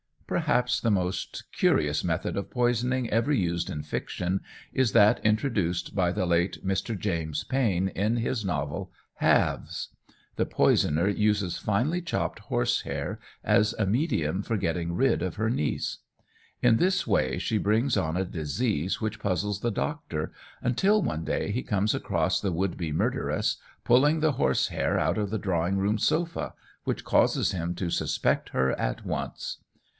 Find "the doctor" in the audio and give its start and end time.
19.59-20.31